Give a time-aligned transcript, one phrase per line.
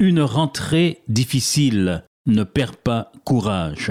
[0.00, 2.04] Une rentrée difficile.
[2.26, 3.90] Ne perds pas courage.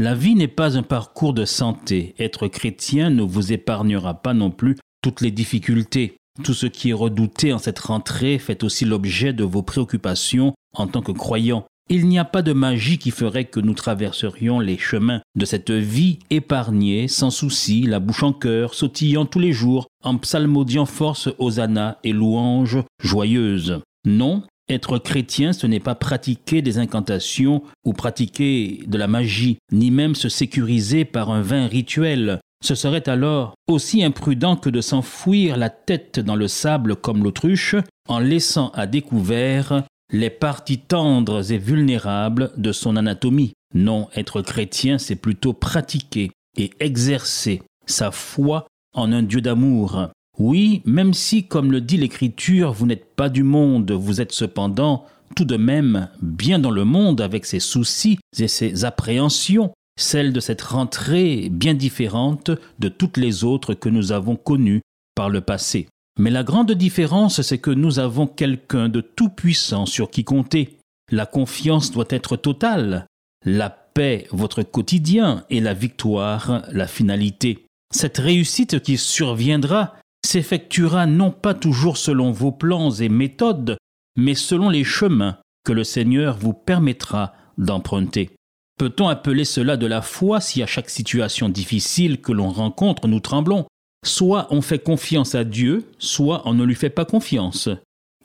[0.00, 2.16] La vie n'est pas un parcours de santé.
[2.18, 6.16] Être chrétien ne vous épargnera pas non plus toutes les difficultés.
[6.42, 10.88] Tout ce qui est redouté en cette rentrée fait aussi l'objet de vos préoccupations en
[10.88, 11.64] tant que croyant.
[11.88, 15.70] Il n'y a pas de magie qui ferait que nous traverserions les chemins de cette
[15.70, 21.28] vie épargnée, sans souci, la bouche en cœur, sautillant tous les jours, en psalmodiant force
[21.38, 23.80] hosanna et louanges joyeuses.
[24.06, 29.90] Non, être chrétien, ce n'est pas pratiquer des incantations ou pratiquer de la magie, ni
[29.90, 32.40] même se sécuriser par un vain rituel.
[32.64, 37.76] Ce serait alors aussi imprudent que de s'enfouir la tête dans le sable comme l'autruche,
[38.08, 43.52] en laissant à découvert les parties tendres et vulnérables de son anatomie.
[43.74, 50.08] Non, être chrétien, c'est plutôt pratiquer et exercer sa foi en un Dieu d'amour.
[50.38, 55.06] Oui, même si, comme le dit l'Écriture, vous n'êtes pas du monde, vous êtes cependant
[55.36, 60.40] tout de même bien dans le monde avec ses soucis et ses appréhensions, celles de
[60.40, 64.82] cette rentrée bien différente de toutes les autres que nous avons connues
[65.14, 65.88] par le passé.
[66.18, 70.78] Mais la grande différence, c'est que nous avons quelqu'un de tout-puissant sur qui compter.
[71.10, 73.06] La confiance doit être totale,
[73.44, 77.66] la paix votre quotidien et la victoire la finalité.
[77.92, 79.94] Cette réussite qui surviendra
[80.24, 83.76] s'effectuera non pas toujours selon vos plans et méthodes,
[84.16, 88.30] mais selon les chemins que le Seigneur vous permettra d'emprunter.
[88.78, 93.20] Peut-on appeler cela de la foi si à chaque situation difficile que l'on rencontre nous
[93.20, 93.66] tremblons?
[94.04, 97.68] Soit on fait confiance à Dieu, soit on ne lui fait pas confiance.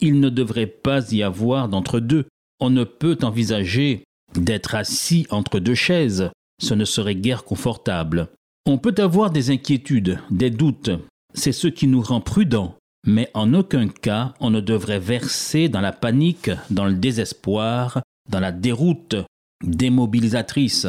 [0.01, 2.25] Il ne devrait pas y avoir d'entre-deux.
[2.59, 4.03] On ne peut envisager
[4.35, 6.31] d'être assis entre deux chaises.
[6.61, 8.29] Ce ne serait guère confortable.
[8.65, 10.91] On peut avoir des inquiétudes, des doutes.
[11.39, 12.75] C'est ce qui nous rend prudents.
[13.07, 18.41] Mais en aucun cas on ne devrait verser dans la panique, dans le désespoir, dans
[18.41, 19.15] la déroute
[19.63, 20.85] démobilisatrice.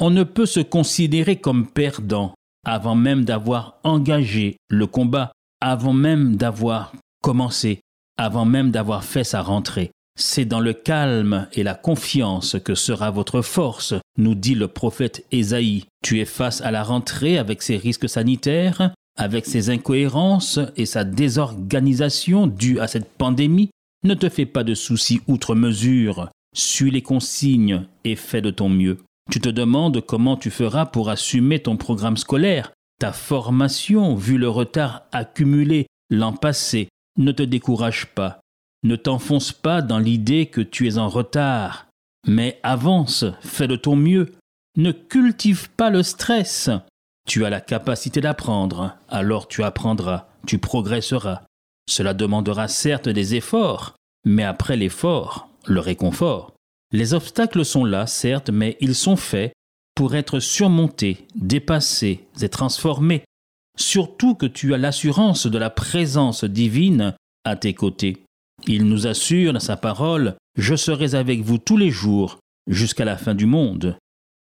[0.00, 2.32] On ne peut se considérer comme perdant
[2.64, 7.80] avant même d'avoir engagé le combat, avant même d'avoir commencé,
[8.16, 9.90] avant même d'avoir fait sa rentrée.
[10.18, 15.26] C'est dans le calme et la confiance que sera votre force, nous dit le prophète
[15.32, 15.84] Ésaïe.
[16.02, 21.04] Tu es face à la rentrée avec ses risques sanitaires, avec ses incohérences et sa
[21.04, 23.70] désorganisation due à cette pandémie.
[24.04, 26.28] Ne te fais pas de soucis outre mesure.
[26.54, 28.98] Suis les consignes et fais de ton mieux.
[29.30, 34.48] Tu te demandes comment tu feras pour assumer ton programme scolaire, ta formation, vu le
[34.48, 36.88] retard accumulé l'an passé.
[37.18, 38.40] Ne te décourage pas.
[38.82, 41.86] Ne t'enfonce pas dans l'idée que tu es en retard.
[42.26, 44.32] Mais avance, fais de ton mieux.
[44.76, 46.70] Ne cultive pas le stress.
[47.28, 51.42] Tu as la capacité d'apprendre, alors tu apprendras, tu progresseras.
[51.88, 53.94] Cela demandera certes des efforts,
[54.24, 56.52] mais après l'effort, le réconfort.
[56.92, 59.52] Les obstacles sont là, certes, mais ils sont faits
[59.94, 63.24] pour être surmontés, dépassés et transformés.
[63.76, 68.24] Surtout que tu as l'assurance de la présence divine à tes côtés.
[68.66, 73.16] Il nous assure dans sa parole, Je serai avec vous tous les jours, jusqu'à la
[73.16, 73.96] fin du monde.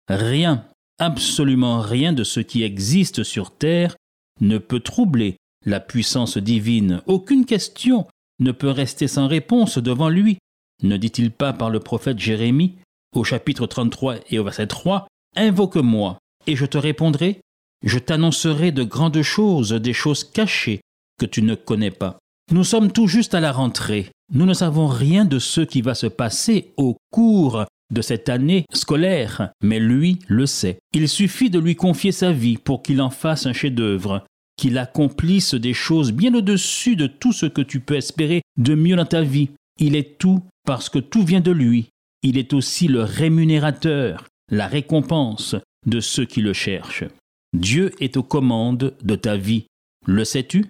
[0.09, 0.65] Rien,
[1.01, 3.95] absolument rien de ce qui existe sur terre
[4.39, 7.01] ne peut troubler la puissance divine.
[7.07, 8.05] Aucune question
[8.39, 10.37] ne peut rester sans réponse devant lui.
[10.83, 12.75] Ne dit-il pas par le prophète Jérémie,
[13.15, 17.41] au chapitre 33 et au verset 3, Invoque-moi, et je te répondrai,
[17.83, 20.81] je t'annoncerai de grandes choses, des choses cachées
[21.17, 22.19] que tu ne connais pas.
[22.51, 24.09] Nous sommes tout juste à la rentrée.
[24.33, 28.65] Nous ne savons rien de ce qui va se passer au cours de cette année
[28.73, 30.79] scolaire, mais lui le sait.
[30.93, 34.25] Il suffit de lui confier sa vie pour qu'il en fasse un chef-d'œuvre,
[34.57, 38.95] qu'il accomplisse des choses bien au-dessus de tout ce que tu peux espérer de mieux
[38.95, 39.49] dans ta vie.
[39.79, 41.89] Il est tout parce que tout vient de lui.
[42.23, 45.55] Il est aussi le rémunérateur, la récompense
[45.87, 47.05] de ceux qui le cherchent.
[47.53, 49.65] Dieu est aux commandes de ta vie.
[50.05, 50.65] Le sais-tu?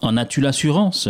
[0.00, 1.08] En as-tu l'assurance?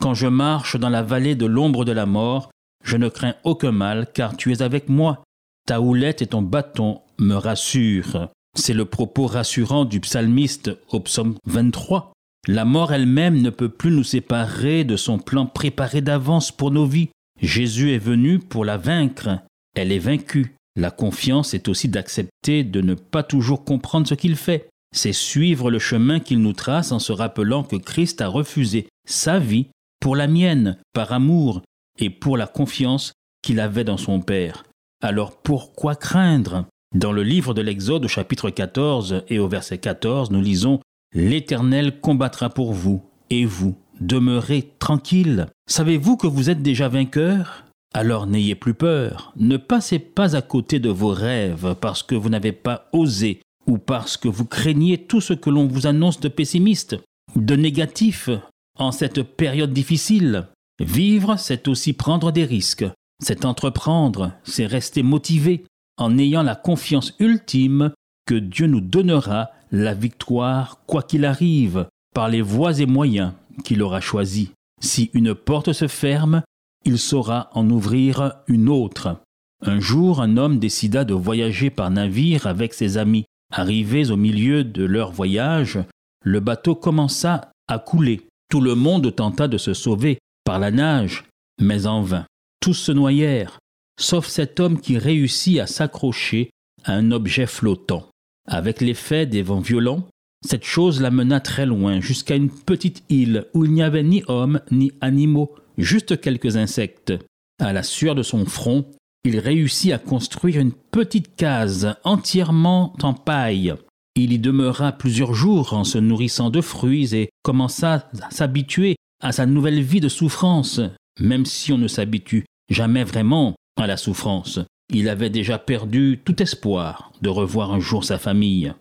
[0.00, 2.50] Quand je marche dans la vallée de l'ombre de la mort,
[2.86, 5.24] je ne crains aucun mal, car tu es avec moi.
[5.66, 8.28] Ta houlette et ton bâton me rassurent.
[8.56, 12.12] C'est le propos rassurant du psalmiste au psaume 23.
[12.46, 16.86] La mort elle-même ne peut plus nous séparer de son plan préparé d'avance pour nos
[16.86, 17.08] vies.
[17.42, 19.40] Jésus est venu pour la vaincre.
[19.74, 20.54] Elle est vaincue.
[20.76, 24.68] La confiance est aussi d'accepter de ne pas toujours comprendre ce qu'il fait.
[24.94, 29.40] C'est suivre le chemin qu'il nous trace en se rappelant que Christ a refusé sa
[29.40, 29.66] vie
[30.00, 31.62] pour la mienne, par amour,
[31.98, 33.12] et pour la confiance
[33.42, 34.64] qu'il avait dans son Père.
[35.02, 36.66] Alors pourquoi craindre?
[36.94, 40.80] Dans le livre de l'Exode au chapitre 14 et au verset 14, nous lisons
[41.14, 45.46] L'Éternel combattra pour vous, et vous, demeurez tranquille.
[45.66, 47.64] Savez-vous que vous êtes déjà vainqueur
[47.94, 49.32] Alors n'ayez plus peur.
[49.36, 53.78] Ne passez pas à côté de vos rêves parce que vous n'avez pas osé ou
[53.78, 56.96] parce que vous craignez tout ce que l'on vous annonce de pessimiste,
[57.34, 58.30] de négatif
[58.78, 60.46] en cette période difficile.
[60.80, 62.84] Vivre, c'est aussi prendre des risques,
[63.22, 65.64] c'est entreprendre, c'est rester motivé
[65.96, 67.92] en ayant la confiance ultime
[68.26, 73.32] que Dieu nous donnera la victoire quoi qu'il arrive, par les voies et moyens
[73.64, 74.50] qu'il aura choisis.
[74.80, 76.42] Si une porte se ferme,
[76.84, 79.16] il saura en ouvrir une autre.
[79.64, 83.24] Un jour, un homme décida de voyager par navire avec ses amis.
[83.52, 85.78] Arrivés au milieu de leur voyage,
[86.22, 88.26] le bateau commença à couler.
[88.50, 91.24] Tout le monde tenta de se sauver par la nage,
[91.60, 92.24] mais en vain.
[92.60, 93.58] Tous se noyèrent,
[94.00, 96.50] sauf cet homme qui réussit à s'accrocher
[96.84, 98.08] à un objet flottant.
[98.48, 100.06] Avec l'effet des vents violents,
[100.46, 104.60] cette chose l'amena très loin, jusqu'à une petite île où il n'y avait ni hommes
[104.70, 107.12] ni animaux, juste quelques insectes.
[107.60, 108.86] À la sueur de son front,
[109.24, 113.74] il réussit à construire une petite case entièrement en paille.
[114.14, 118.94] Il y demeura plusieurs jours en se nourrissant de fruits et commença à s'habituer
[119.26, 120.80] à sa nouvelle vie de souffrance,
[121.18, 124.60] même si on ne s'habitue jamais vraiment à la souffrance.
[124.94, 128.72] Il avait déjà perdu tout espoir de revoir un jour sa famille.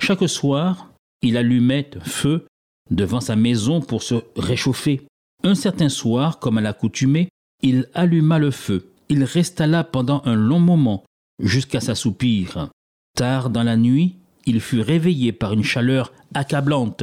[0.00, 2.46] Chaque soir, il allumait feu
[2.92, 5.02] devant sa maison pour se réchauffer.
[5.42, 7.28] Un certain soir, comme à l'accoutumée,
[7.64, 8.92] il alluma le feu.
[9.08, 11.02] Il resta là pendant un long moment,
[11.42, 12.68] jusqu'à s'assoupir.
[13.16, 14.14] Tard dans la nuit,
[14.46, 17.02] il fut réveillé par une chaleur accablante.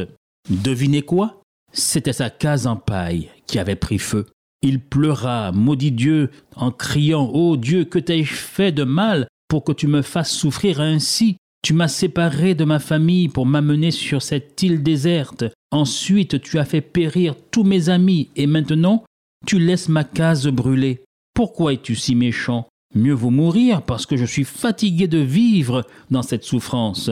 [0.49, 1.41] Devinez quoi?
[1.77, 4.25] C'était sa case en paille qui avait pris feu.
[4.61, 9.73] Il pleura, maudit Dieu, en criant Ô Dieu, que t'ai-je fait de mal pour que
[9.73, 14.63] tu me fasses souffrir ainsi Tu m'as séparé de ma famille pour m'amener sur cette
[14.63, 15.43] île déserte.
[15.69, 19.03] Ensuite, tu as fait périr tous mes amis, et maintenant,
[19.45, 21.03] tu laisses ma case brûler.
[21.33, 22.69] Pourquoi es-tu si méchant?
[22.95, 27.11] Mieux vaut mourir parce que je suis fatigué de vivre dans cette souffrance.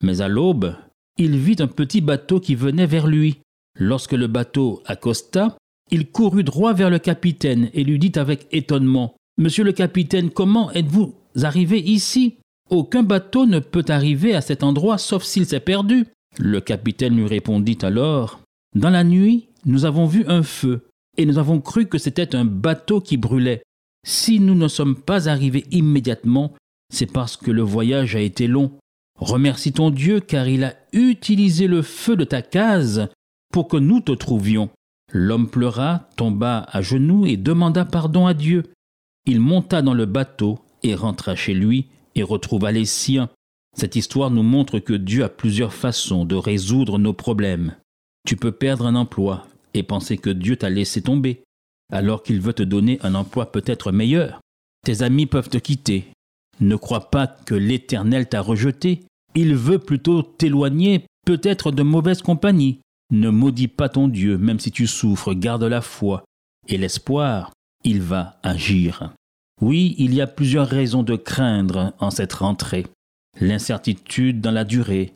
[0.00, 0.76] Mais à l'aube,
[1.18, 3.40] il vit un petit bateau qui venait vers lui.
[3.78, 5.56] Lorsque le bateau accosta,
[5.90, 10.70] il courut droit vers le capitaine et lui dit avec étonnement Monsieur le capitaine, comment
[10.72, 12.36] êtes-vous arrivé ici?
[12.70, 16.06] Aucun bateau ne peut arriver à cet endroit sauf s'il s'est perdu.
[16.38, 18.40] Le capitaine lui répondit alors
[18.74, 22.44] Dans la nuit, nous avons vu un feu et nous avons cru que c'était un
[22.44, 23.62] bateau qui brûlait.
[24.06, 26.54] Si nous ne sommes pas arrivés immédiatement,
[26.92, 28.72] c'est parce que le voyage a été long.
[29.18, 33.08] Remercie ton Dieu car il a utilisé le feu de ta case
[33.52, 34.70] pour que nous te trouvions.
[35.12, 38.64] L'homme pleura, tomba à genoux et demanda pardon à Dieu.
[39.24, 43.28] Il monta dans le bateau et rentra chez lui et retrouva les siens.
[43.76, 47.76] Cette histoire nous montre que Dieu a plusieurs façons de résoudre nos problèmes.
[48.26, 51.42] Tu peux perdre un emploi et penser que Dieu t'a laissé tomber,
[51.92, 54.40] alors qu'il veut te donner un emploi peut-être meilleur.
[54.84, 56.06] Tes amis peuvent te quitter.
[56.60, 59.02] Ne crois pas que l'Éternel t'a rejeté.
[59.34, 62.80] Il veut plutôt t'éloigner, peut-être de mauvaise compagnie.
[63.10, 66.24] Ne maudis pas ton Dieu, même si tu souffres, garde la foi
[66.68, 67.52] et l'espoir,
[67.84, 69.14] il va agir.
[69.60, 72.86] Oui, il y a plusieurs raisons de craindre en cette rentrée.
[73.40, 75.14] L'incertitude dans la durée,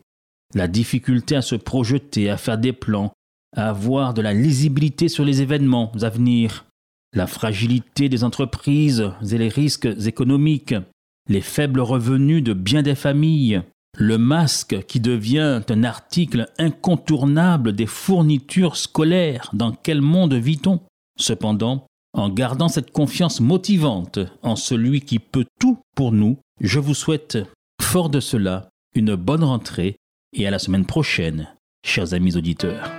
[0.53, 3.11] la difficulté à se projeter, à faire des plans,
[3.55, 6.65] à avoir de la lisibilité sur les événements à venir,
[7.13, 10.75] la fragilité des entreprises et les risques économiques,
[11.27, 13.61] les faibles revenus de bien des familles,
[13.97, 20.79] le masque qui devient un article incontournable des fournitures scolaires, dans quel monde vit-on?
[21.19, 26.93] Cependant, en gardant cette confiance motivante en celui qui peut tout pour nous, je vous
[26.93, 27.37] souhaite,
[27.81, 29.97] fort de cela, une bonne rentrée
[30.33, 31.47] et à la semaine prochaine,
[31.85, 32.89] chers amis auditeurs.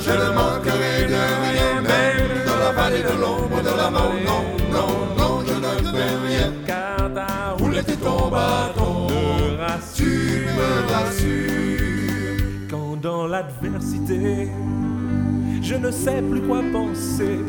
[0.00, 4.14] Je ne manquerai de rien, même dans la vallée de l'ombre de la mort.
[4.24, 6.52] Non, non, non, je ne fais rien.
[6.66, 9.06] Car ta roule était ton bâton,
[9.94, 12.68] tu me rassures.
[12.70, 14.50] Quand dans l'adversité,
[15.62, 17.40] je ne sais plus quoi penser.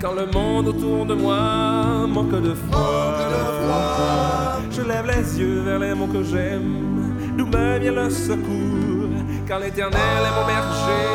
[0.00, 5.38] Quand le monde autour de moi manque de foi, manque de foi Je lève les
[5.38, 8.91] yeux vers les mots que j'aime, d'où me vient le secours,
[9.52, 11.08] car l'éternel est mon berger.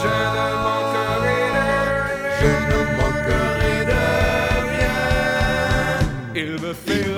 [0.00, 2.40] Je ne manquerai de rien.
[2.40, 4.00] Je ne manquerai de
[4.72, 4.98] rien.
[6.34, 7.08] Il me fait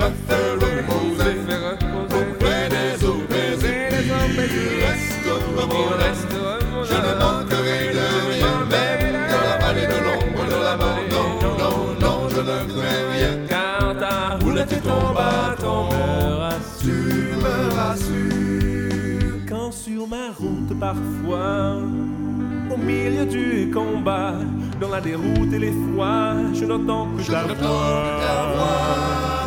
[23.25, 24.33] du combat,
[24.79, 28.19] dans la déroute et l'effroi, je n'entends plus n'entends voix.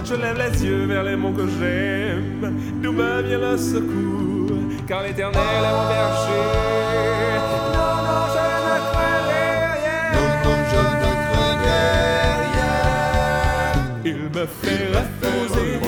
[0.04, 4.52] Je lève les yeux vers les mots que j'aime, d'où me vient le secours,
[4.86, 6.46] car l'éternel est mon berger.
[7.74, 9.22] Non, non, je ne rien.
[10.14, 10.80] Non, non, je ne
[12.54, 12.78] rien.
[14.04, 15.84] Il me fait reposer, il me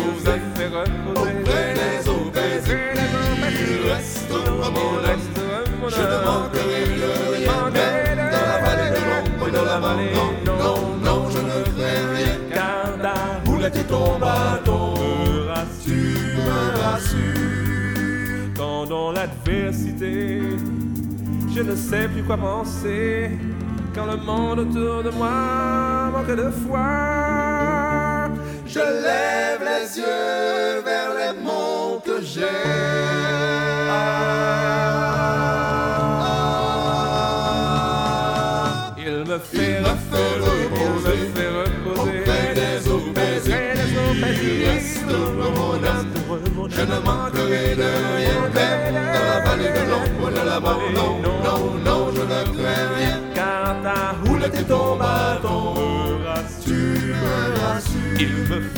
[0.56, 1.14] fait reposer.
[1.14, 1.98] Auprès des
[2.32, 4.90] paisibles, il restera mon
[21.54, 23.30] je ne sais plus quoi penser.
[23.94, 28.28] Quand le monde autour de moi manque de foi.
[28.66, 32.77] Je lève les yeux vers les monts que j'aime.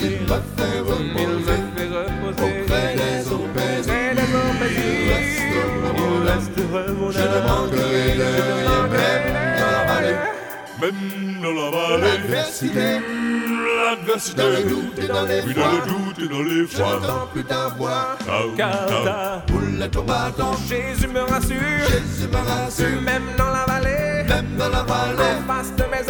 [0.03, 1.61] Il me fait reposer.
[2.41, 3.21] Auprès des
[4.73, 5.41] Il âme.
[6.27, 9.29] restera mon Je ne manquerai de rien, même
[9.59, 10.19] dans la vallée.
[10.81, 13.01] Même dans la vallée, L'adversité,
[13.85, 16.79] l'adversité, dans le doute et dans les puis dans le doute et dans les je
[16.79, 18.17] n'entends plus ta voix.
[18.57, 23.03] Car ta Boule bâton, Jésus me rassure, Jésus me rassure.
[23.03, 26.10] même dans la vallée, Même dans la vallée, en face de mes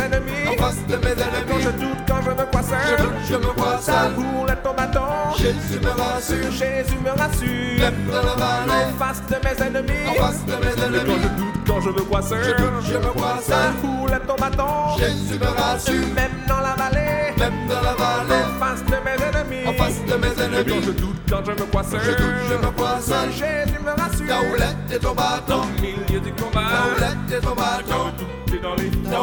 [1.17, 4.13] Quand je ennemis, doute, quand je me crois je seul, je me crois seul.
[4.17, 5.01] houlette, ton bâton.
[5.39, 6.51] Jésus me rassure.
[6.53, 10.09] Jésus me rassure, Même dans la en vallée, face de mes ennemis.
[10.09, 12.71] en face de mes Quand je ennemis, doute, quand je me crois seul, je doute,
[12.85, 13.57] je me crois seul.
[13.83, 14.99] houlette, ton bâton.
[14.99, 16.07] Jésus me rassure.
[16.15, 19.67] Même dans la vallée, Même dans la vallée, en face de mes ennemis.
[19.67, 22.35] en face de mes Quand je ennemis, doute, quand je me crois seul, je doute,
[22.51, 23.31] je me crois seul.
[23.33, 24.27] Jésus me rassure.
[24.29, 28.55] Ta houlette et ton bâton, Au milieu du combat, ta houlette et ton bâton, tout
[28.55, 29.21] est dans les ta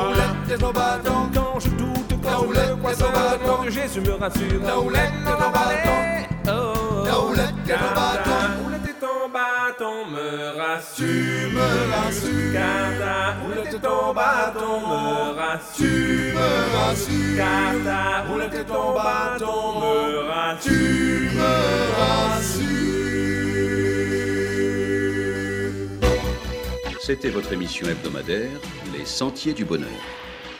[0.57, 2.45] et ton bâton, Quand je doute, quand
[3.45, 4.61] mon Dieu, Jésus me rassure.
[4.61, 5.97] Ton bâton.
[6.47, 7.33] Oh, ton
[7.95, 8.31] bâton.
[8.99, 11.51] Ton bâton me rassure.
[11.51, 12.53] me rassures.
[12.53, 16.33] Car ta houlette et ton bâton me rassure.
[16.33, 17.37] Me rassures.
[17.37, 19.95] Car ta houlette et ton bâton me
[20.27, 21.31] rassure.
[21.35, 21.53] Me
[21.99, 22.77] rassures.
[26.99, 28.49] C'était votre émission hebdomadaire
[28.97, 29.87] Les Sentiers du Bonheur,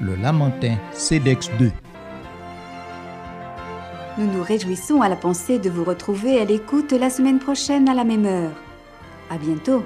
[0.00, 1.70] le Lamentin, CEDEX 2.
[4.18, 7.94] Nous nous réjouissons à la pensée de vous retrouver à l'écoute la semaine prochaine à
[7.94, 8.52] la même heure.
[9.30, 9.84] À bientôt.